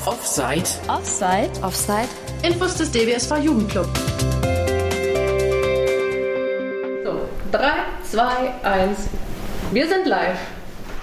[0.00, 0.64] auf Offside.
[0.88, 1.50] Offside.
[1.62, 2.08] Offside.
[2.42, 3.86] Infos des DBSV Jugendclub.
[7.04, 7.20] So,
[7.52, 7.60] 3,
[8.10, 8.22] 2,
[8.62, 8.98] 1.
[9.72, 10.38] Wir sind live.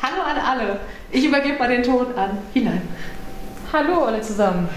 [0.01, 0.79] Hallo an alle.
[1.11, 2.81] Ich übergebe mal den Ton an hinein.
[3.71, 4.67] Hallo alle zusammen.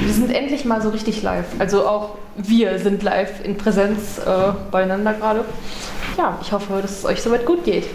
[0.00, 1.46] Wir sind endlich mal so richtig live.
[1.58, 5.44] Also auch wir sind live in Präsenz äh, beieinander gerade.
[6.16, 7.86] Ja, ich hoffe, dass es euch soweit gut geht.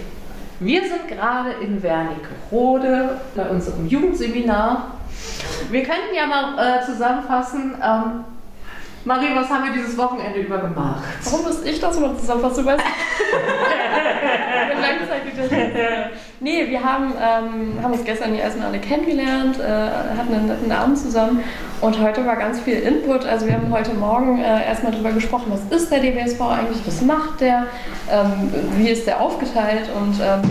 [0.59, 4.94] Wir sind gerade in Wernigerode bei unserem Jugendseminar.
[5.69, 7.75] Wir könnten ja mal äh, zusammenfassen.
[7.81, 8.23] Ähm,
[9.05, 11.03] Marie, was haben wir dieses Wochenende über gemacht?
[11.23, 12.63] Warum muss ich das immer zusammenfassen?
[12.63, 12.83] Du weißt.
[16.39, 20.71] nee, wir haben, ähm, haben uns gestern die ersten alle kennengelernt, äh, hatten einen netten
[20.71, 21.43] Abend zusammen
[21.81, 23.25] und heute war ganz viel Input.
[23.25, 27.01] Also wir haben heute Morgen äh, erstmal darüber gesprochen, was ist der DBSV eigentlich, was
[27.01, 27.67] macht der,
[28.11, 30.41] ähm, wie ist der aufgeteilt und ähm,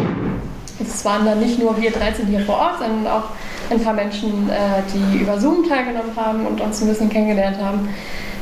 [0.80, 3.24] es waren dann nicht nur wir 13 hier vor Ort, sondern auch
[3.70, 7.88] ein paar Menschen, äh, die über Zoom teilgenommen haben und uns ein bisschen kennengelernt haben.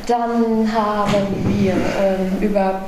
[0.07, 1.13] Dann haben
[1.47, 2.81] wir ähm, über,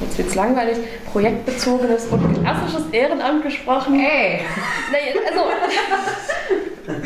[0.00, 0.78] jetzt wird es langweilig,
[1.10, 3.98] projektbezogenes und klassisches Ehrenamt gesprochen.
[3.98, 4.40] Ey!
[4.92, 5.42] Nee, also,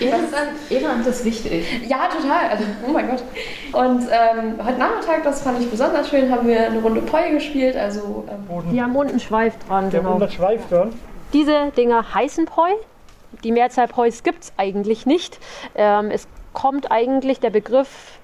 [0.00, 0.32] Ehrenamt,
[0.70, 1.64] Ehrenamt ist wichtig.
[1.86, 2.50] ja, total.
[2.50, 3.22] Also, oh mein Gott.
[3.72, 7.76] Und ähm, heute Nachmittag, das fand ich besonders schön, haben wir eine Runde Poi gespielt.
[7.76, 10.14] Also, ähm, Die haben unten Schweif dran, Der genau.
[10.14, 10.92] Unterschweif dran.
[11.32, 12.70] Diese Dinger heißen Poi.
[13.44, 15.38] Die Mehrzahl Pois gibt es eigentlich nicht.
[15.74, 18.18] Ähm, es kommt eigentlich der Begriff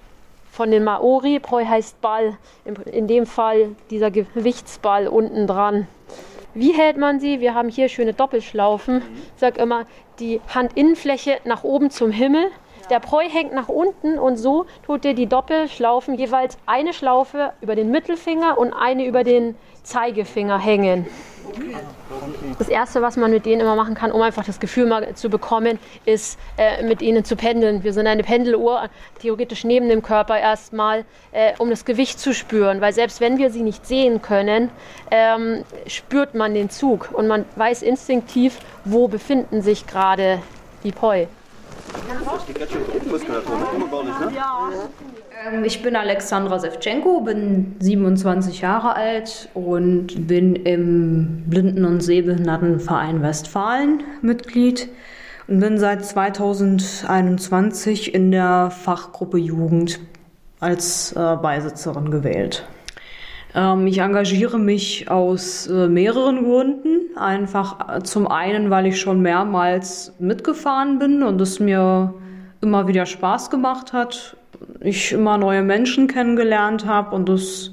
[0.50, 1.40] von den Maori.
[1.40, 2.36] Poi heißt Ball.
[2.64, 5.86] In, in dem Fall dieser Gewichtsball unten dran.
[6.54, 7.40] Wie hält man sie?
[7.40, 9.02] Wir haben hier schöne Doppelschlaufen.
[9.34, 9.84] Ich sage immer,
[10.18, 12.50] die Handinnenfläche nach oben zum Himmel.
[12.90, 17.76] Der Preu hängt nach unten und so tut ihr die Doppelschlaufen jeweils eine Schlaufe über
[17.76, 21.06] den Mittelfinger und eine über den Zeigefinger hängen.
[22.58, 25.30] Das Erste, was man mit denen immer machen kann, um einfach das Gefühl mal zu
[25.30, 27.84] bekommen, ist äh, mit ihnen zu pendeln.
[27.84, 28.88] Wir sind eine Pendeluhr,
[29.20, 32.80] theoretisch neben dem Körper erstmal, äh, um das Gewicht zu spüren.
[32.80, 34.70] Weil selbst wenn wir sie nicht sehen können,
[35.10, 40.40] ähm, spürt man den Zug und man weiß instinktiv, wo befinden sich gerade
[40.84, 41.22] die Poi.
[41.22, 41.28] Ähm,
[45.64, 54.02] Ich bin Alexandra Sevchenko, bin 27 Jahre alt und bin im Blinden- und Sehbehindertenverein Westfalen
[54.20, 54.88] Mitglied
[55.46, 60.00] und bin seit 2021 in der Fachgruppe Jugend
[60.58, 62.66] als äh, Beisitzerin gewählt.
[63.54, 67.16] Ähm, ich engagiere mich aus äh, mehreren Gründen.
[67.16, 72.12] Einfach äh, zum einen, weil ich schon mehrmals mitgefahren bin und es mir
[72.60, 74.36] immer wieder Spaß gemacht hat.
[74.80, 77.72] Ich immer neue Menschen kennengelernt habe und es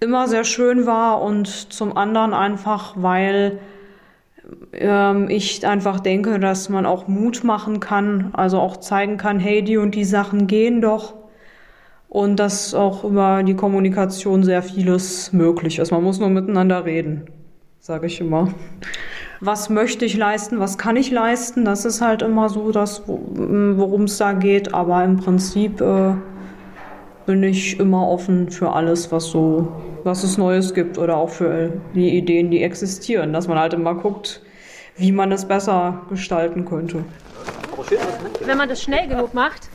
[0.00, 1.22] immer sehr schön war.
[1.22, 3.58] Und zum anderen einfach, weil
[4.72, 9.62] ähm, ich einfach denke, dass man auch Mut machen kann, also auch zeigen kann, hey,
[9.62, 11.14] die und die Sachen gehen doch.
[12.08, 15.90] Und dass auch über die Kommunikation sehr vieles möglich ist.
[15.90, 17.24] Man muss nur miteinander reden,
[17.80, 18.54] sage ich immer.
[19.46, 21.66] Was möchte ich leisten, was kann ich leisten?
[21.66, 24.72] Das ist halt immer so das, worum es da geht.
[24.72, 26.14] Aber im Prinzip äh,
[27.26, 29.68] bin ich immer offen für alles, was so,
[30.02, 33.34] was es Neues gibt oder auch für die Ideen, die existieren.
[33.34, 34.40] Dass man halt immer guckt,
[34.96, 37.04] wie man es besser gestalten könnte.
[38.46, 39.68] Wenn man das schnell genug macht,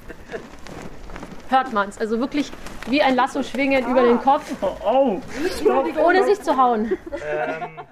[1.49, 1.99] hört man es.
[1.99, 2.51] Also wirklich
[2.89, 4.51] wie ein Lasso schwingen über den Kopf,
[4.85, 5.17] Oh,
[6.03, 6.91] ohne sich zu hauen.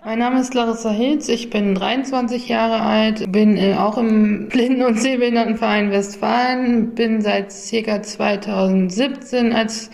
[0.06, 4.84] Mein Name ist Larissa Hilz, ich bin 23 Jahre alt, bin äh, auch im Blinden-
[4.84, 8.02] und Sehbehindertenverein Westfalen, bin seit ca.
[8.02, 9.90] 2017 als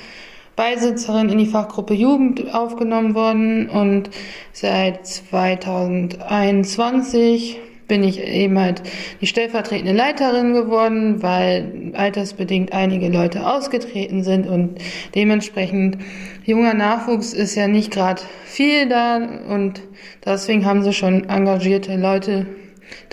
[0.55, 4.11] Beisitzerin in die Fachgruppe Jugend aufgenommen worden und
[4.51, 8.83] seit 2021 bin ich eben halt
[9.21, 14.79] die stellvertretende Leiterin geworden, weil altersbedingt einige Leute ausgetreten sind und
[15.15, 15.97] dementsprechend
[16.45, 19.17] junger Nachwuchs ist ja nicht gerade viel da
[19.49, 19.81] und
[20.25, 22.45] deswegen haben sie schon engagierte Leute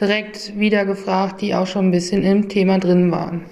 [0.01, 3.45] direkt wieder gefragt, die auch schon ein bisschen im Thema drin waren.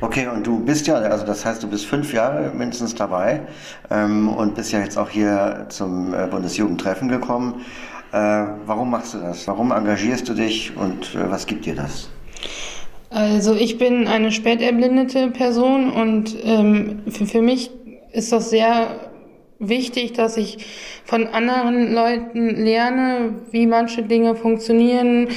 [0.00, 3.40] Okay, und du bist ja, also das heißt, du bist fünf Jahre mindestens dabei
[3.90, 7.62] ähm, und bist ja jetzt auch hier zum äh, Bundesjugendtreffen gekommen.
[8.16, 9.46] Äh, warum machst du das?
[9.46, 12.08] Warum engagierst du dich und äh, was gibt dir das?
[13.10, 17.70] Also ich bin eine späterblindete Person und ähm, für, für mich
[18.12, 19.10] ist das sehr
[19.58, 20.64] wichtig, dass ich
[21.04, 25.28] von anderen Leuten lerne, wie manche Dinge funktionieren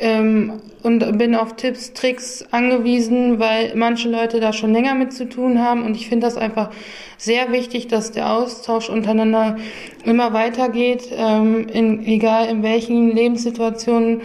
[0.00, 5.28] ähm, und bin auf Tipps, Tricks angewiesen, weil manche Leute da schon länger mit zu
[5.28, 6.70] tun haben und ich finde das einfach
[7.16, 9.56] sehr wichtig, dass der Austausch untereinander
[10.04, 14.22] immer weitergeht, ähm, in, egal in welchen Lebenssituationen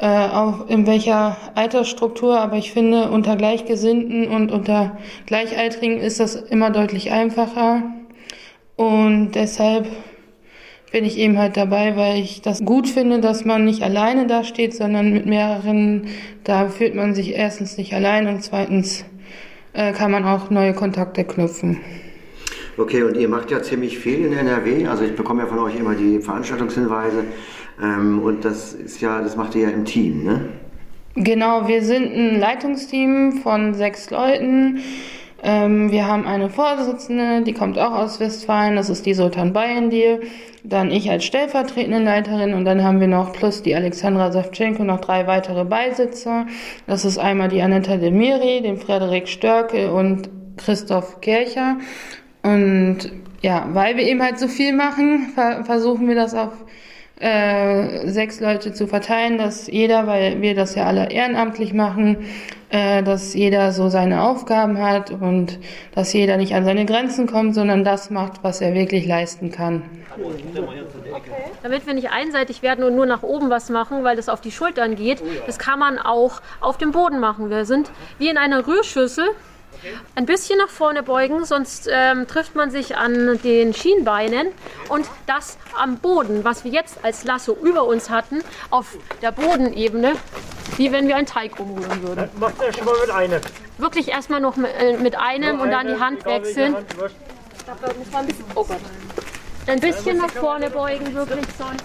[0.00, 6.36] äh, auch in welcher Altersstruktur, aber ich finde, unter Gleichgesinnten und unter Gleichaltrigen ist das
[6.36, 7.82] immer deutlich einfacher.
[8.76, 9.86] Und deshalb
[10.92, 14.44] bin ich eben halt dabei, weil ich das gut finde, dass man nicht alleine da
[14.44, 16.08] steht, sondern mit mehreren,
[16.44, 19.04] da fühlt man sich erstens nicht allein und zweitens
[19.72, 21.78] äh, kann man auch neue Kontakte knüpfen.
[22.76, 24.86] Okay, und ihr macht ja ziemlich viel in NRW.
[24.86, 27.24] Also ich bekomme ja von euch immer die Veranstaltungshinweise.
[27.82, 30.48] Ähm, und das ist ja, das macht ihr ja im Team, ne?
[31.16, 34.78] Genau, wir sind ein Leitungsteam von sechs Leuten.
[35.42, 40.20] Ähm, wir haben eine Vorsitzende, die kommt auch aus Westfalen, das ist die Sultan Bayendil.
[40.62, 45.00] Dann ich als stellvertretende Leiterin und dann haben wir noch plus die Alexandra Savchenko noch
[45.00, 46.46] drei weitere Beisitzer.
[46.86, 50.28] Das ist einmal die Anetta Demiri, den Frederik Störke und
[50.58, 51.78] Christoph Kircher.
[52.42, 53.10] Und
[53.40, 56.52] ja, weil wir eben halt so viel machen, ver versuchen wir das auf
[57.20, 62.16] äh, sechs Leute zu verteilen, dass jeder, weil wir das ja alle ehrenamtlich machen,
[62.70, 65.58] äh, dass jeder so seine Aufgaben hat und
[65.94, 69.82] dass jeder nicht an seine Grenzen kommt, sondern das macht, was er wirklich leisten kann.
[71.62, 74.52] Damit wir nicht einseitig werden und nur nach oben was machen, weil das auf die
[74.52, 77.50] Schultern geht, das kann man auch auf dem Boden machen.
[77.50, 79.28] Wir sind wie in einer Rührschüssel
[80.14, 84.48] ein bisschen nach vorne beugen, sonst ähm, trifft man sich an den Schienbeinen
[84.88, 90.14] und das am Boden, was wir jetzt als Lasso über uns hatten, auf der Bodenebene,
[90.76, 92.28] wie wenn wir einen Teig umrühren würden.
[92.38, 93.40] Macht ihr schon mal mit einem?
[93.78, 96.76] Wirklich erstmal noch mit, äh, mit einem Nur und dann eine, die Hand wechseln.
[96.76, 97.16] Hand wurscht.
[97.66, 98.76] Da muss man ein bisschen, oh Gott.
[99.66, 101.84] Ein bisschen nach vorne beugen, wirklich sonst.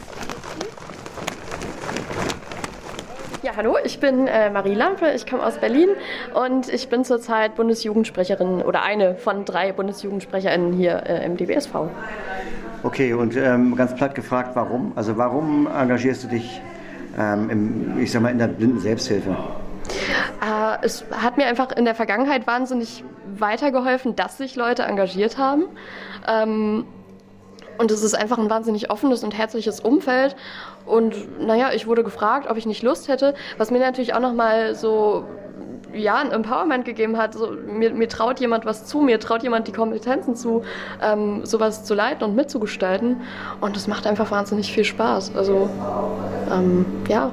[3.46, 5.90] Ja, hallo, ich bin äh, Marie Lampe, ich komme aus Berlin
[6.34, 11.76] und ich bin zurzeit Bundesjugendsprecherin oder eine von drei Bundesjugendsprecherinnen hier äh, im DBSV.
[12.82, 14.94] Okay, und ähm, ganz platt gefragt, warum?
[14.96, 16.60] Also warum engagierst du dich
[17.20, 19.38] ähm, im, ich sag mal, in der blinden Selbsthilfe?
[20.42, 23.04] Äh, es hat mir einfach in der Vergangenheit wahnsinnig
[23.38, 25.66] weitergeholfen, dass sich Leute engagiert haben.
[26.28, 26.86] Ähm,
[27.78, 30.36] und es ist einfach ein wahnsinnig offenes und herzliches Umfeld.
[30.86, 34.76] Und naja, ich wurde gefragt, ob ich nicht Lust hätte, was mir natürlich auch nochmal
[34.76, 35.26] so
[35.94, 37.34] ja, ein Empowerment gegeben hat.
[37.34, 40.64] So, mir, mir traut jemand was zu, mir traut jemand die Kompetenzen zu,
[41.02, 43.22] ähm, sowas zu leiten und mitzugestalten.
[43.62, 45.36] Und es macht einfach wahnsinnig viel Spaß.
[45.36, 45.70] Also,
[46.52, 47.32] ähm, ja.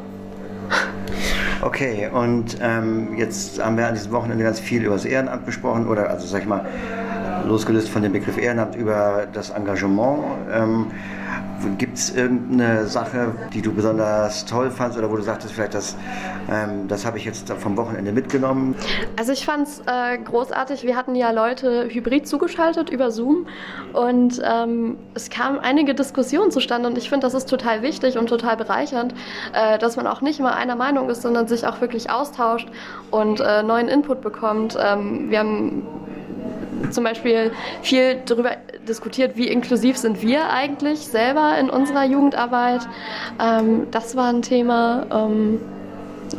[1.60, 5.86] Okay, und ähm, jetzt haben wir an diesem Wochenende ganz viel über das Ehrenamt besprochen,
[5.86, 6.66] oder also sag ich mal,
[7.46, 10.22] losgelöst von dem Begriff Ehrenamt über das Engagement.
[10.52, 10.86] Ähm,
[11.78, 15.96] Gibt es irgendeine Sache, die du besonders toll fandst oder wo du sagtest, vielleicht das,
[16.50, 18.74] ähm, das habe ich jetzt vom Wochenende mitgenommen?
[19.16, 20.82] Also ich fand es äh, großartig.
[20.82, 23.46] Wir hatten ja Leute hybrid zugeschaltet über Zoom
[23.92, 28.26] und ähm, es kamen einige Diskussionen zustande und ich finde, das ist total wichtig und
[28.26, 29.14] total bereichernd,
[29.52, 32.68] äh, dass man auch nicht immer einer Meinung ist, sondern sich auch wirklich austauscht
[33.12, 34.76] und äh, neuen Input bekommt.
[34.80, 35.82] Ähm, wir haben
[36.90, 37.52] zum Beispiel
[37.82, 38.56] viel darüber
[38.88, 42.88] diskutiert, wie inklusiv sind wir eigentlich selber in unserer Jugendarbeit.
[43.40, 45.06] Ähm, das war ein Thema.
[45.10, 45.60] Ähm,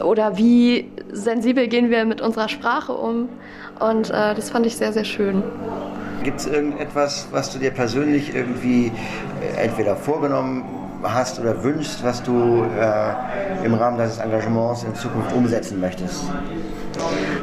[0.02, 3.30] oder wie sensibel gehen wir mit unserer Sprache um.
[3.80, 5.44] Und äh, das fand ich sehr, sehr schön.
[6.24, 8.92] Gibt es irgendetwas, was du dir persönlich irgendwie
[9.42, 10.64] äh, entweder vorgenommen
[11.04, 16.24] hast oder wünschst, was du äh, im Rahmen deines Engagements in Zukunft umsetzen möchtest?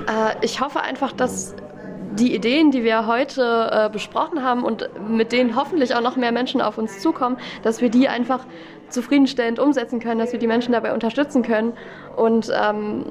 [0.06, 1.54] Äh, ich hoffe einfach, dass
[2.12, 6.32] die Ideen, die wir heute äh, besprochen haben und mit denen hoffentlich auch noch mehr
[6.32, 8.46] Menschen auf uns zukommen, dass wir die einfach
[8.88, 11.72] zufriedenstellend umsetzen können, dass wir die Menschen dabei unterstützen können
[12.16, 13.04] und ähm,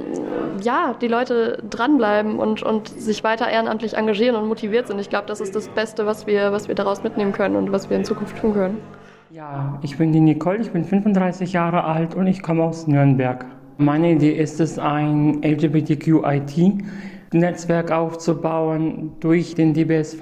[0.61, 4.99] ja, die Leute dranbleiben und, und sich weiter ehrenamtlich engagieren und motiviert sind.
[4.99, 7.89] Ich glaube, das ist das Beste, was wir, was wir daraus mitnehmen können und was
[7.89, 8.77] wir in Zukunft tun können.
[9.31, 13.45] Ja, ich bin die Nicole, ich bin 35 Jahre alt und ich komme aus Nürnberg.
[13.77, 15.41] Meine Idee ist es, ein
[17.31, 20.21] LGBTQIT-Netzwerk aufzubauen durch den DBSV,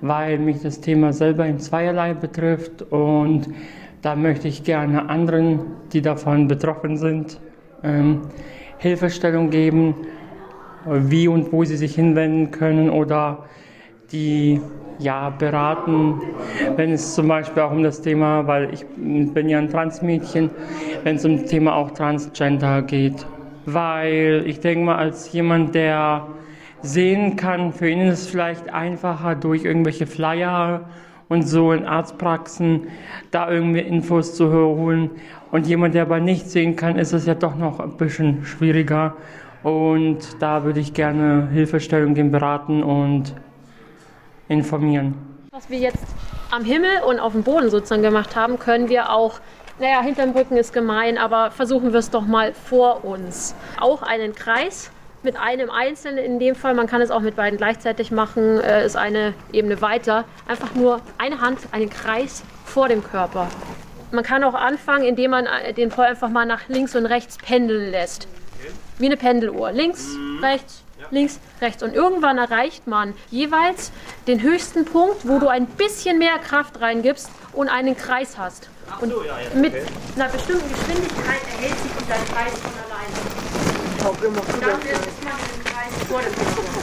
[0.00, 3.48] weil mich das Thema selber in zweierlei betrifft und
[4.02, 5.60] da möchte ich gerne anderen,
[5.92, 7.40] die davon betroffen sind,
[7.84, 8.22] ähm,
[8.78, 9.94] Hilfestellung geben,
[10.84, 13.44] wie und wo sie sich hinwenden können oder
[14.10, 14.60] die
[14.98, 16.20] ja, beraten,
[16.76, 20.50] wenn es zum Beispiel auch um das Thema, weil ich bin ja ein Transmädchen,
[21.04, 23.24] wenn es um das Thema auch Transgender geht.
[23.66, 26.26] Weil ich denke mal, als jemand, der
[26.82, 30.88] sehen kann, für ihn ist es vielleicht einfacher durch irgendwelche Flyer
[31.28, 32.88] und so in Arztpraxen
[33.30, 35.10] da irgendwie Infos zu holen.
[35.50, 39.14] Und jemand, der aber nicht sehen kann, ist es ja doch noch ein bisschen schwieriger.
[39.62, 43.34] Und da würde ich gerne Hilfestellung geben, beraten und
[44.48, 45.14] informieren.
[45.52, 46.04] Was wir jetzt
[46.50, 49.40] am Himmel und auf dem Boden sozusagen gemacht haben, können wir auch
[49.82, 53.56] naja, hinterm Rücken ist gemein, aber versuchen wir es doch mal vor uns.
[53.80, 54.92] Auch einen Kreis
[55.24, 58.86] mit einem Einzelnen in dem Fall, man kann es auch mit beiden gleichzeitig machen, äh,
[58.86, 60.24] ist eine Ebene weiter.
[60.46, 63.48] Einfach nur eine Hand, einen Kreis vor dem Körper.
[64.12, 67.36] Man kann auch anfangen, indem man äh, den Poi einfach mal nach links und rechts
[67.38, 68.28] pendeln lässt.
[68.98, 69.72] Wie eine Pendeluhr.
[69.72, 70.06] Links,
[70.42, 71.82] rechts, links, rechts.
[71.82, 73.90] Und irgendwann erreicht man jeweils
[74.28, 78.68] den höchsten Punkt, wo du ein bisschen mehr Kraft reingibst und einen Kreis hast.
[79.00, 79.74] Und mit
[80.16, 83.12] einer bestimmten Geschwindigkeit erhält sich dieser Kreis von alleine.
[84.02, 86.82] Dann ist man im Kreis vor dem Körper.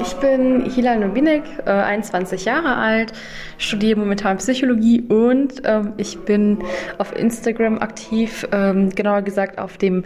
[0.00, 3.12] Ich bin Hilal Nobinek, äh, 21 Jahre alt,
[3.58, 6.58] studiere momentan Psychologie und ähm, ich bin
[6.98, 10.04] auf Instagram aktiv, ähm, genauer gesagt auf dem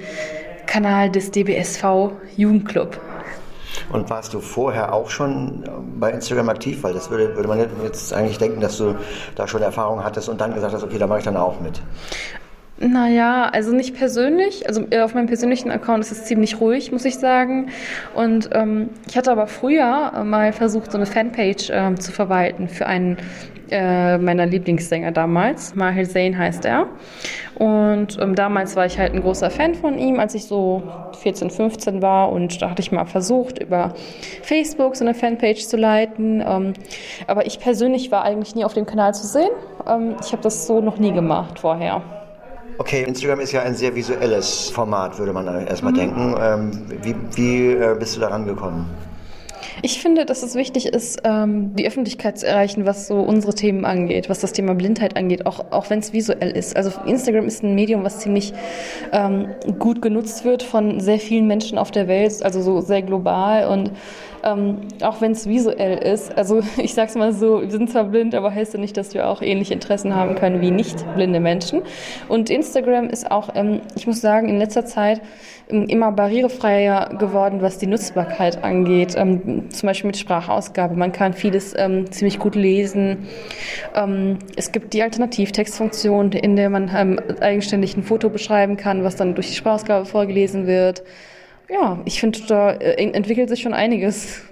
[0.67, 3.01] Kanal des DBSV Jugendclub.
[3.93, 5.65] Und warst du vorher auch schon
[5.99, 6.83] bei Instagram aktiv?
[6.83, 8.95] Weil das würde, würde man jetzt eigentlich denken, dass du
[9.35, 11.81] da schon Erfahrung hattest und dann gesagt hast, okay, da mache ich dann auch mit.
[12.81, 14.69] Naja, also nicht persönlich.
[14.69, 17.71] Also äh, auf meinem persönlichen Account ist es ziemlich ruhig, muss ich sagen.
[18.15, 22.87] Und ähm, ich hatte aber früher mal versucht, so eine Fanpage ähm, zu verwalten für
[22.87, 23.17] einen
[23.71, 25.75] äh, meiner Lieblingssänger damals.
[25.75, 26.87] Mahir Zain heißt er.
[27.55, 30.83] Und ähm, damals war ich halt ein großer Fan von ihm, als ich so
[31.23, 32.31] 14, 15 war.
[32.31, 33.95] Und da hatte ich mal versucht, über
[34.43, 36.43] Facebook so eine Fanpage zu leiten.
[36.47, 36.73] Ähm,
[37.27, 39.51] aber ich persönlich war eigentlich nie auf dem Kanal zu sehen.
[39.87, 42.03] Ähm, ich habe das so noch nie gemacht vorher.
[42.79, 45.97] Okay, Instagram ist ja ein sehr visuelles Format, würde man erstmal mhm.
[45.97, 46.35] denken.
[46.41, 48.89] Ähm, wie, wie äh, bist du daran gekommen?
[49.83, 53.85] Ich finde, dass es wichtig ist, ähm, die Öffentlichkeit zu erreichen, was so unsere Themen
[53.85, 56.77] angeht, was das Thema Blindheit angeht, auch, auch wenn es visuell ist.
[56.77, 58.53] Also Instagram ist ein Medium, was ziemlich
[59.13, 63.69] ähm, gut genutzt wird von sehr vielen Menschen auf der Welt, also so sehr global
[63.69, 63.93] und
[64.45, 66.37] ähm, auch wenn es visuell ist.
[66.37, 69.29] Also ich sag's mal so, wir sind zwar blind, aber heißt ja nicht, dass wir
[69.29, 71.83] auch ähnliche Interessen haben können wie nicht blinde Menschen.
[72.29, 75.21] Und Instagram ist auch, ähm, ich muss sagen, in letzter Zeit
[75.69, 79.15] immer barrierefreier geworden, was die Nutzbarkeit angeht.
[79.17, 80.95] Ähm, zum Beispiel mit Sprachausgabe.
[80.95, 83.29] Man kann vieles ähm, ziemlich gut lesen.
[83.95, 89.17] Ähm, es gibt die Alternativtextfunktion, in der man ähm, eigenständig ein Foto beschreiben kann, was
[89.17, 91.03] dann durch die Sprachausgabe vorgelesen wird.
[91.69, 94.43] Ja, ich finde, da äh, entwickelt sich schon einiges.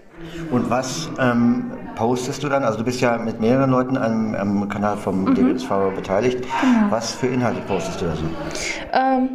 [0.50, 2.62] Und was ähm, postest du dann?
[2.62, 5.34] Also du bist ja mit mehreren Leuten am, am Kanal vom mhm.
[5.34, 6.42] DBSV beteiligt.
[6.42, 6.90] Genau.
[6.90, 8.24] Was für Inhalte postest du da so?
[8.92, 9.28] Ähm,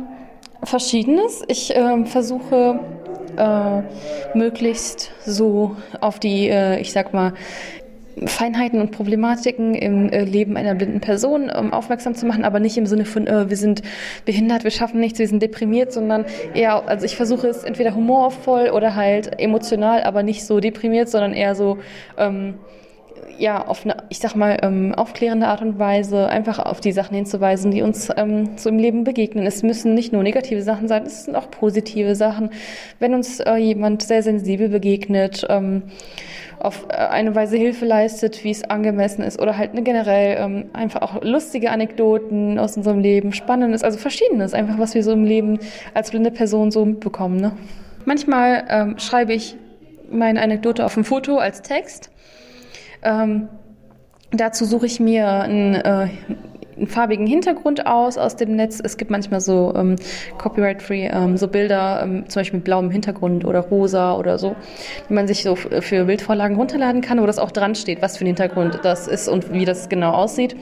[0.63, 1.43] Verschiedenes.
[1.47, 2.79] Ich äh, versuche
[3.37, 7.33] äh, möglichst so auf die, äh, ich sag mal,
[8.25, 12.77] Feinheiten und Problematiken im äh, Leben einer blinden Person um aufmerksam zu machen, aber nicht
[12.77, 13.81] im Sinne von, äh, wir sind
[14.25, 18.69] behindert, wir schaffen nichts, wir sind deprimiert, sondern eher, also ich versuche es entweder humorvoll
[18.69, 21.77] oder halt emotional, aber nicht so deprimiert, sondern eher so,
[22.17, 22.55] ähm,
[23.41, 27.15] ja, auf eine, ich sag mal, ähm, aufklärende Art und Weise einfach auf die Sachen
[27.15, 29.47] hinzuweisen, die uns ähm, so im Leben begegnen.
[29.47, 32.51] Es müssen nicht nur negative Sachen sein, es sind auch positive Sachen.
[32.99, 35.81] Wenn uns äh, jemand sehr sensibel begegnet, ähm,
[36.59, 40.65] auf äh, eine Weise Hilfe leistet, wie es angemessen ist, oder halt ne, generell ähm,
[40.73, 45.23] einfach auch lustige Anekdoten aus unserem Leben, Spannendes, also Verschiedenes, einfach was wir so im
[45.23, 45.57] Leben
[45.95, 47.37] als blinde Person so mitbekommen.
[47.37, 47.53] Ne?
[48.05, 49.55] Manchmal ähm, schreibe ich
[50.11, 52.11] meine Anekdote auf ein Foto als Text
[53.03, 53.49] ähm,
[54.31, 56.07] dazu suche ich mir einen, äh,
[56.77, 58.81] einen farbigen Hintergrund aus aus dem Netz.
[58.83, 59.95] Es gibt manchmal so ähm,
[60.37, 64.55] copyright-free ähm, so Bilder, ähm, zum Beispiel mit blauem Hintergrund oder rosa oder so,
[65.09, 68.23] die man sich so für Bildvorlagen runterladen kann, wo das auch dran steht, was für
[68.23, 70.55] ein Hintergrund das ist und wie das genau aussieht.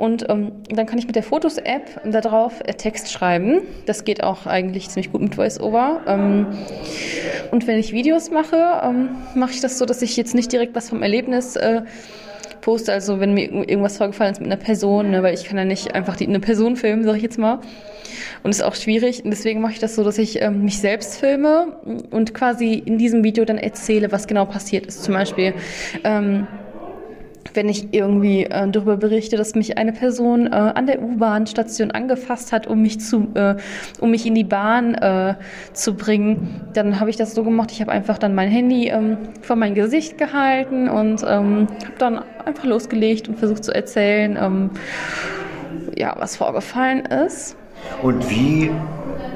[0.00, 3.60] Und ähm, dann kann ich mit der Fotos-App darauf äh, Text schreiben.
[3.84, 6.00] Das geht auch eigentlich ziemlich gut mit VoiceOver.
[6.06, 6.46] Ähm,
[7.50, 10.74] und wenn ich Videos mache, ähm, mache ich das so, dass ich jetzt nicht direkt
[10.74, 11.82] was vom Erlebnis äh,
[12.62, 12.94] poste.
[12.94, 15.94] Also wenn mir irgendwas vorgefallen ist mit einer Person, ne, weil ich kann ja nicht
[15.94, 17.58] einfach die, eine Person filmen, sage ich jetzt mal.
[18.42, 19.22] Und ist auch schwierig.
[19.22, 21.76] Und deswegen mache ich das so, dass ich ähm, mich selbst filme
[22.10, 25.04] und quasi in diesem Video dann erzähle, was genau passiert ist.
[25.04, 25.52] Zum Beispiel
[26.04, 26.46] ähm,
[27.54, 32.52] wenn ich irgendwie äh, darüber berichte, dass mich eine Person äh, an der U-Bahn-Station angefasst
[32.52, 33.56] hat, um mich zu, äh,
[34.00, 35.34] um mich in die Bahn äh,
[35.72, 37.70] zu bringen, dann habe ich das so gemacht.
[37.72, 42.24] Ich habe einfach dann mein Handy ähm, vor mein Gesicht gehalten und ähm, habe dann
[42.44, 44.70] einfach losgelegt und versucht zu erzählen, ähm,
[45.96, 47.56] ja, was vorgefallen ist.
[48.02, 48.70] Und wie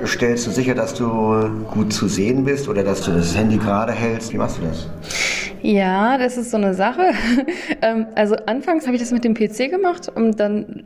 [0.07, 3.93] stellst du sicher, dass du gut zu sehen bist oder dass du das Handy gerade
[3.93, 4.33] hältst?
[4.33, 4.89] Wie machst du das?
[5.65, 7.03] Ja, das ist so eine Sache.
[7.83, 10.85] Ähm, also anfangs habe ich das mit dem PC gemacht und dann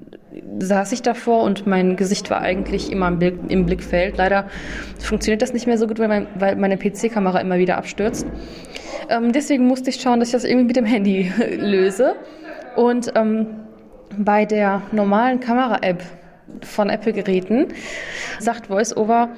[0.59, 4.17] saß ich davor und mein Gesicht war eigentlich immer im, Blick, im Blickfeld.
[4.17, 4.49] Leider
[4.99, 8.27] funktioniert das nicht mehr so gut, weil, mein, weil meine PC-Kamera immer wieder abstürzt.
[9.09, 12.17] Ähm, deswegen musste ich schauen, dass ich das irgendwie mit dem Handy löse.
[12.75, 13.47] Und ähm,
[14.17, 16.03] bei der normalen Kamera-App
[16.63, 17.69] von Apple-Geräten
[18.41, 19.31] sagt VoiceOver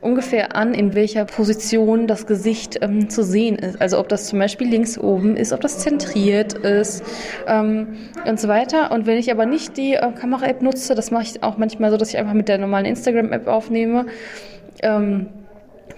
[0.00, 3.80] ungefähr an, in welcher Position das Gesicht ähm, zu sehen ist.
[3.80, 7.02] Also ob das zum Beispiel links oben ist, ob das zentriert ist
[7.46, 8.92] ähm, und so weiter.
[8.92, 11.96] Und wenn ich aber nicht die äh, Kamera-App nutze, das mache ich auch manchmal so,
[11.96, 14.06] dass ich einfach mit der normalen Instagram-App aufnehme,
[14.82, 15.28] ähm,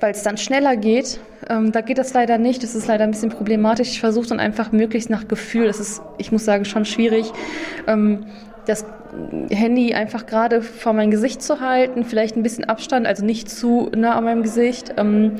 [0.00, 1.18] weil es dann schneller geht.
[1.48, 2.62] Ähm, da geht das leider nicht.
[2.62, 3.88] Das ist leider ein bisschen problematisch.
[3.88, 5.66] Ich versuche dann einfach möglichst nach Gefühl.
[5.66, 7.32] Das ist, ich muss sagen, schon schwierig.
[7.86, 8.26] Ähm,
[8.68, 8.84] das
[9.50, 13.90] Handy einfach gerade vor mein Gesicht zu halten, vielleicht ein bisschen Abstand, also nicht zu
[13.96, 15.36] nah an meinem Gesicht ähm,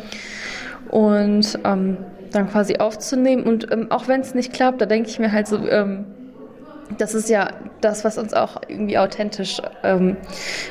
[0.90, 1.98] und ähm,
[2.32, 3.44] dann quasi aufzunehmen.
[3.44, 6.06] Und ähm, auch wenn es nicht klappt, da denke ich mir halt so, ähm,
[6.96, 10.16] das ist ja das, was uns auch irgendwie authentisch ähm,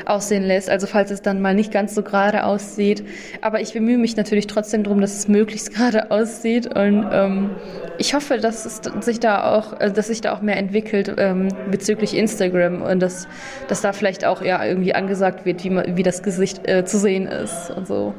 [0.06, 0.70] aussehen lässt.
[0.70, 3.06] Also falls es dann mal nicht ganz so gerade aussieht.
[3.42, 6.68] Aber ich bemühe mich natürlich trotzdem darum, dass es möglichst gerade aussieht.
[6.68, 7.52] Und ähm,
[7.98, 11.50] ich hoffe, dass es sich da auch, äh, dass sich da auch mehr entwickelt ähm,
[11.70, 13.28] bezüglich Instagram und dass,
[13.68, 16.98] dass da vielleicht auch ja irgendwie angesagt wird, wie, man, wie das Gesicht äh, zu
[16.98, 18.14] sehen ist und so.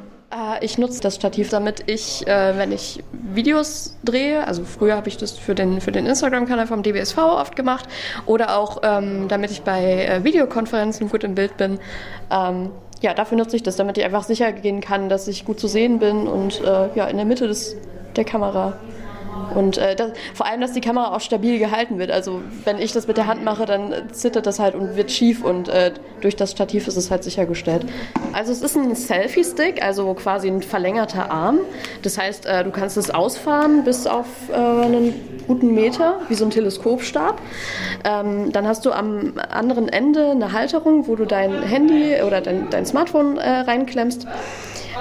[0.61, 5.17] Ich nutze das Stativ, damit ich, äh, wenn ich Videos drehe, also früher habe ich
[5.17, 7.89] das für den, für den Instagram-Kanal vom DBSV oft gemacht,
[8.27, 11.79] oder auch ähm, damit ich bei äh, Videokonferenzen gut im Bild bin.
[12.31, 15.61] Ähm, ja, dafür nutze ich das, damit ich einfach sicher gehen kann, dass ich gut
[15.61, 17.77] zu sehen bin und äh, ja, in der Mitte des,
[18.17, 18.77] der Kamera
[19.55, 22.11] und äh, das, vor allem, dass die Kamera auch stabil gehalten wird.
[22.11, 25.45] Also wenn ich das mit der Hand mache, dann zittert das halt und wird schief
[25.45, 27.87] und äh, durch das Stativ ist es halt sichergestellt.
[28.33, 31.61] Also es ist ein Selfie-Stick, also quasi ein verlängerter Arm.
[32.03, 35.15] Das heißt, äh, du kannst es ausfahren bis auf äh, einen
[35.47, 37.41] guten Meter, wie so ein Teleskopstab.
[38.05, 42.71] Ähm, dann hast du am anderen Ende eine Halterung, wo du dein Handy oder dein,
[42.71, 44.27] dein Smartphone äh, reinklemmst.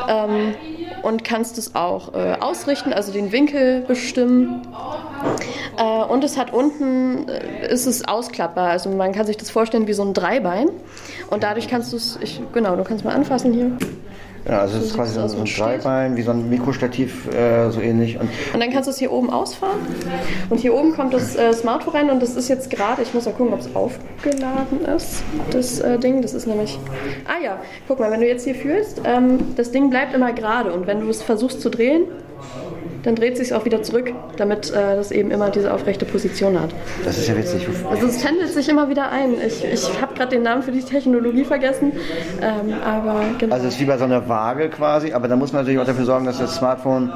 [0.08, 0.56] Ähm,
[1.04, 4.68] und kannst es auch äh, ausrichten, also den Winkel bestimmen.
[5.78, 9.88] Äh, und es hat unten, äh, ist es ausklappbar, also man kann sich das vorstellen
[9.88, 10.70] wie so ein Dreibein.
[11.30, 12.20] Und dadurch kannst du es,
[12.54, 13.72] genau, du kannst mal anfassen hier.
[14.48, 17.82] Ja, also es ist quasi so, so ein Dreibein, wie so ein Mikrostativ, äh, so
[17.82, 18.18] ähnlich.
[18.18, 19.80] Und, und dann kannst du es hier oben ausfahren.
[20.50, 23.26] Und hier oben kommt das äh, Smartphone rein und das ist jetzt gerade, ich muss
[23.26, 26.22] mal gucken, ob es aufgeladen ist, das äh, Ding.
[26.22, 26.80] Das ist nämlich,
[27.26, 30.72] ah ja, guck mal, wenn du jetzt hier fühlst, ähm, das Ding bleibt immer gerade
[30.72, 32.06] und wenn du es versuchst zu drehen,
[33.08, 36.72] dann dreht sich auch wieder zurück, damit äh, das eben immer diese aufrechte Position hat.
[37.06, 37.66] Das ist ja witzig.
[37.90, 39.36] Also es pendelt sich immer wieder ein.
[39.48, 41.94] Ich, ich habe gerade den Namen für die Technologie vergessen,
[42.42, 43.56] ähm, aber genau.
[43.56, 45.86] Also es ist wie bei so einer Waage quasi, aber da muss man natürlich auch
[45.86, 47.14] dafür sorgen, dass das Smartphone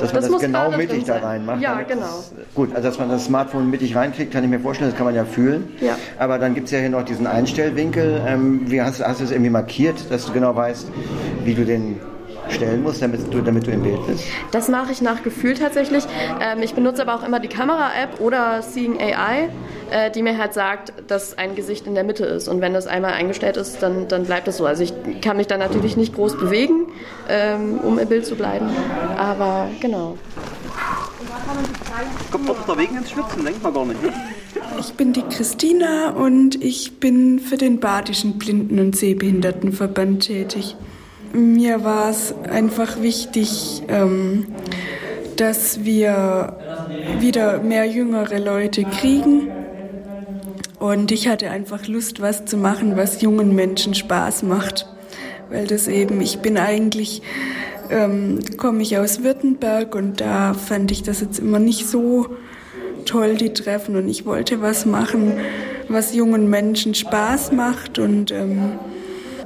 [0.00, 1.60] dass man das, das genau mittig da reinmacht.
[1.60, 2.00] Ja, genau.
[2.00, 5.06] Das, gut, also dass man das Smartphone mittig reinkriegt, kann ich mir vorstellen, das kann
[5.06, 5.68] man ja fühlen.
[5.80, 5.96] Ja.
[6.18, 8.20] Aber dann gibt es ja hier noch diesen Einstellwinkel.
[8.26, 10.88] Ähm, wie hast, hast du es irgendwie markiert, dass du genau weißt,
[11.44, 12.00] wie du den
[12.48, 14.24] stellen musst, damit du, damit du im Bild bist?
[14.50, 16.04] Das mache ich nach Gefühl tatsächlich.
[16.40, 19.48] Ähm, ich benutze aber auch immer die Kamera-App oder Seeing AI,
[19.90, 22.48] äh, die mir halt sagt, dass ein Gesicht in der Mitte ist.
[22.48, 24.66] Und wenn das einmal eingestellt ist, dann, dann bleibt es so.
[24.66, 26.86] Also ich kann mich dann natürlich nicht groß bewegen,
[27.28, 28.68] ähm, um im Bild zu bleiben.
[29.16, 30.16] Aber genau.
[32.30, 34.02] Kommt doch der Weg ins Schwitzen, denkt man gar nicht.
[34.02, 34.12] Ne?
[34.80, 40.76] Ich bin die Christina und ich bin für den Badischen Blinden- und Sehbehindertenverband tätig
[41.34, 44.46] mir war es einfach wichtig, ähm,
[45.36, 46.56] dass wir
[47.18, 49.50] wieder mehr jüngere Leute kriegen.
[50.78, 54.86] Und ich hatte einfach Lust, was zu machen, was jungen Menschen Spaß macht.
[55.50, 57.22] Weil das eben, ich bin eigentlich,
[57.90, 62.26] ähm, komme ich aus Württemberg und da fand ich das jetzt immer nicht so
[63.06, 63.96] toll, die Treffen.
[63.96, 65.34] Und ich wollte was machen,
[65.88, 68.78] was jungen Menschen Spaß macht und ähm,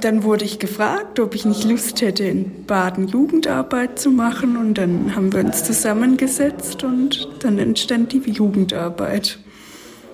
[0.03, 4.57] dann wurde ich gefragt, ob ich nicht Lust hätte, in Baden Jugendarbeit zu machen.
[4.57, 9.39] Und dann haben wir uns zusammengesetzt und dann entstand die Jugendarbeit.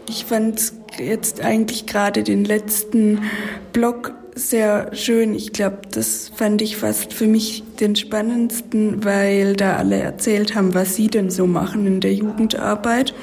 [0.08, 3.22] Ich fand jetzt eigentlich gerade den letzten
[3.74, 5.34] Blog sehr schön.
[5.34, 10.74] Ich glaube, das fand ich fast für mich den spannendsten, weil da alle erzählt haben,
[10.74, 13.14] was sie denn so machen in der Jugendarbeit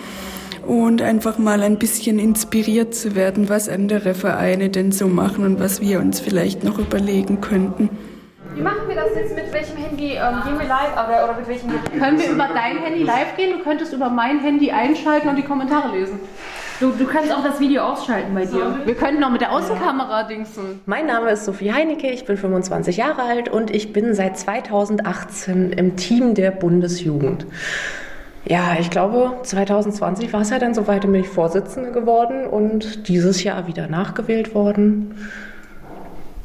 [0.66, 5.60] und einfach mal ein bisschen inspiriert zu werden, was andere Vereine denn so machen und
[5.60, 7.90] was wir uns vielleicht noch überlegen könnten.
[8.54, 9.34] Wie machen wir das jetzt?
[9.34, 12.78] Mit welchem Handy ähm, gehen wir live oder, oder mit welchem Können wir über dein
[12.78, 13.58] Handy live gehen?
[13.58, 16.20] Du könntest über mein Handy einschalten und die Kommentare lesen.
[16.80, 18.80] Du, du kannst auch das Video ausschalten bei dir.
[18.84, 20.80] Wir könnten auch mit der Außenkamera dingsen.
[20.84, 25.72] Mein Name ist Sophie Heinecke, ich bin 25 Jahre alt und ich bin seit 2018
[25.72, 27.46] im Team der Bundesjugend.
[28.44, 33.44] Ja, ich glaube, 2020 war es ja dann soweit, bin ich Vorsitzende geworden und dieses
[33.44, 35.14] Jahr wieder nachgewählt worden.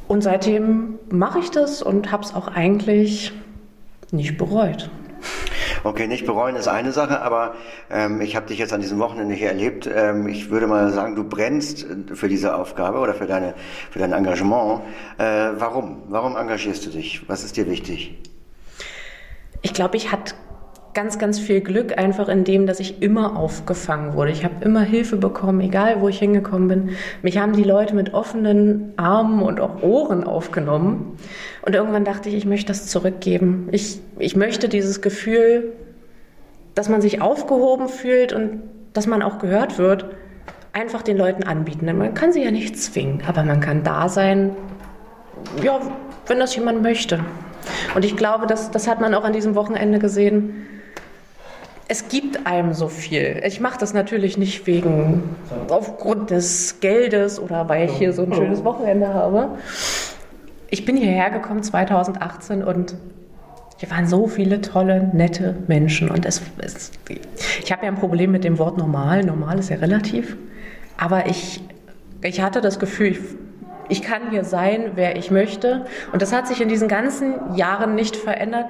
[0.07, 3.33] Und seitdem mache ich das und habe es auch eigentlich
[4.11, 4.89] nicht bereut.
[5.83, 7.55] Okay, nicht bereuen ist eine Sache, aber
[7.89, 9.89] ähm, ich habe dich jetzt an diesem Wochenende hier erlebt.
[9.93, 13.53] Ähm, ich würde mal sagen, du brennst für diese Aufgabe oder für, deine,
[13.91, 14.81] für dein Engagement.
[15.17, 15.23] Äh,
[15.57, 16.03] warum?
[16.09, 17.27] Warum engagierst du dich?
[17.27, 18.17] Was ist dir wichtig?
[19.61, 20.35] Ich glaube, ich hatte
[20.97, 24.31] ganz, ganz viel Glück einfach in dem, dass ich immer aufgefangen wurde.
[24.31, 26.89] Ich habe immer Hilfe bekommen, egal wo ich hingekommen bin.
[27.21, 31.15] Mich haben die Leute mit offenen Armen und auch Ohren aufgenommen.
[31.61, 33.67] Und irgendwann dachte ich, ich möchte das zurückgeben.
[33.71, 35.71] Ich, ich möchte dieses Gefühl,
[36.73, 40.05] dass man sich aufgehoben fühlt und dass man auch gehört wird,
[40.73, 41.85] einfach den Leuten anbieten.
[41.85, 44.55] Denn man kann sie ja nicht zwingen, aber man kann da sein,
[45.63, 45.79] ja,
[46.25, 47.19] wenn das jemand möchte.
[47.93, 50.63] Und ich glaube, das, das hat man auch an diesem Wochenende gesehen
[51.89, 53.41] es gibt einem so viel.
[53.45, 55.23] Ich mache das natürlich nicht wegen,
[55.69, 59.57] aufgrund des Geldes oder weil ich hier so ein schönes Wochenende habe.
[60.69, 62.95] Ich bin hierher gekommen 2018 und
[63.77, 66.09] hier waren so viele tolle, nette Menschen.
[66.09, 66.91] Und es, es
[67.63, 69.23] ich habe ja ein Problem mit dem Wort normal.
[69.23, 70.35] Normal ist ja relativ.
[70.97, 71.61] Aber ich,
[72.21, 73.19] ich hatte das Gefühl, ich,
[73.87, 75.85] ich kann hier sein, wer ich möchte.
[76.11, 78.65] Und das hat sich in diesen ganzen Jahren nicht verändert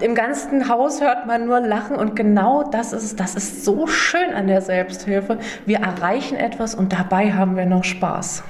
[0.00, 4.34] im ganzen Haus hört man nur Lachen und genau das ist, das ist so schön
[4.34, 5.38] an der Selbsthilfe.
[5.66, 8.42] Wir erreichen etwas und dabei haben wir noch Spaß.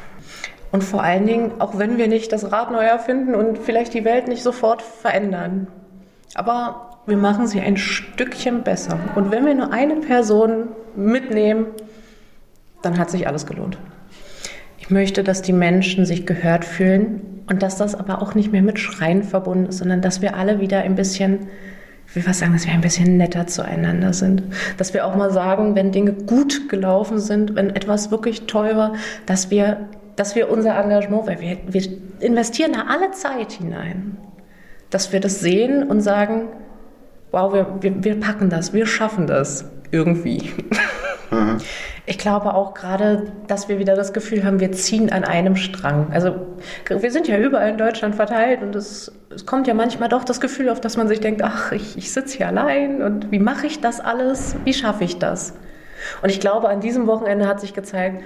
[0.70, 4.04] Und vor allen Dingen, auch wenn wir nicht das Rad neu erfinden und vielleicht die
[4.04, 5.66] Welt nicht sofort verändern,
[6.34, 8.98] aber wir machen sie ein Stückchen besser.
[9.14, 11.66] Und wenn wir nur eine Person mitnehmen,
[12.80, 13.78] dann hat sich alles gelohnt.
[14.82, 18.62] Ich möchte, dass die Menschen sich gehört fühlen und dass das aber auch nicht mehr
[18.62, 21.46] mit Schreien verbunden ist, sondern dass wir alle wieder ein bisschen,
[22.08, 24.42] ich will was sagen, dass wir ein bisschen netter zueinander sind.
[24.78, 28.94] Dass wir auch mal sagen, wenn Dinge gut gelaufen sind, wenn etwas wirklich toll war,
[29.24, 31.82] dass wir, dass wir unser Engagement, weil wir, wir
[32.18, 34.16] investieren da alle Zeit hinein,
[34.90, 36.48] dass wir das sehen und sagen,
[37.30, 40.50] wow, wir, wir, wir packen das, wir schaffen das irgendwie.
[41.32, 41.58] Mhm.
[42.04, 46.08] Ich glaube auch gerade, dass wir wieder das Gefühl haben, wir ziehen an einem Strang.
[46.12, 46.34] Also
[46.88, 50.40] wir sind ja überall in Deutschland verteilt und es, es kommt ja manchmal doch das
[50.40, 53.66] Gefühl auf, dass man sich denkt, ach, ich, ich sitze hier allein und wie mache
[53.66, 54.56] ich das alles?
[54.64, 55.54] Wie schaffe ich das?
[56.22, 58.22] Und ich glaube, an diesem Wochenende hat sich gezeigt,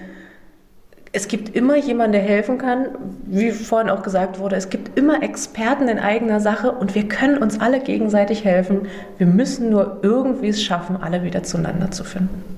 [1.13, 2.89] es gibt immer jemanden, der helfen kann.
[3.25, 7.39] Wie vorhin auch gesagt wurde, es gibt immer Experten in eigener Sache und wir können
[7.39, 8.89] uns alle gegenseitig helfen.
[9.17, 12.56] Wir müssen nur irgendwie es schaffen, alle wieder zueinander zu finden.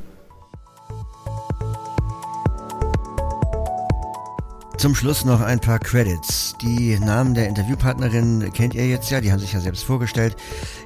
[4.79, 6.55] Zum Schluss noch ein paar Credits.
[6.63, 10.37] Die Namen der Interviewpartnerin kennt ihr jetzt ja, die haben sich ja selbst vorgestellt.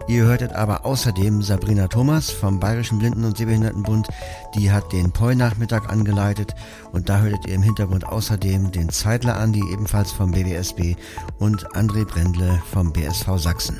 [0.08, 4.08] Ihr hörtet aber außerdem Sabrina Thomas vom Bayerischen Blinden- und Sehbehindertenbund,
[4.54, 6.54] die hat den POI-Nachmittag angeleitet
[6.92, 10.96] und da hörtet ihr im Hintergrund außerdem den Zeitler an, die ebenfalls vom BWSB
[11.38, 13.78] und André Brendle vom BSV Sachsen.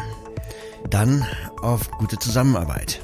[0.90, 1.26] Dann
[1.62, 3.00] auf gute Zusammenarbeit.